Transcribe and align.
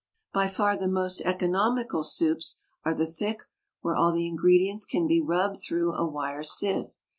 By 0.33 0.47
far 0.47 0.75
the 0.77 0.87
most 0.87 1.21
economical 1.21 2.03
soups 2.03 2.55
are 2.83 2.95
the 2.95 3.05
thick, 3.05 3.41
where 3.81 3.95
all 3.95 4.11
the 4.11 4.25
ingredients 4.25 4.87
can 4.87 5.05
be 5.05 5.21
rubbed 5.21 5.57
through 5.61 5.93
a 5.93 6.07
wire 6.07 6.41
sieve. 6.41 6.95